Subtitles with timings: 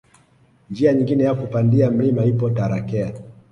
[0.69, 3.13] Njia nyingine ya kupandia mlima ipo Tarakea